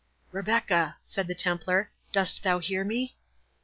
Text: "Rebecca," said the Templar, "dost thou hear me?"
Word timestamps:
"Rebecca," 0.31 0.97
said 1.03 1.27
the 1.27 1.35
Templar, 1.35 1.91
"dost 2.11 2.41
thou 2.41 2.57
hear 2.57 2.83
me?" 2.83 3.15